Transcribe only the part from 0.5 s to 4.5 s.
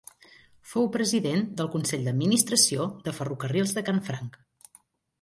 Fou president del consell d'administració de Ferrocarrils de Canfranc.